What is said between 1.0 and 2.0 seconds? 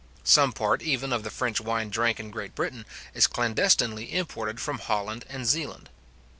of the French wine